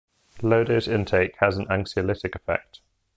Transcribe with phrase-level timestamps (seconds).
[0.41, 2.79] Low dose intake has an anxiolytic effect.